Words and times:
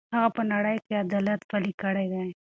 هغه 0.15 0.29
په 0.35 0.41
نړۍ 0.53 0.77
کې 0.85 0.93
عدالت 1.05 1.41
پلی 1.49 1.73
کړی 1.81 2.05
دی. 2.13 2.25